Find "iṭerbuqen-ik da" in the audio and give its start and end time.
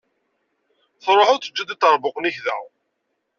1.75-2.57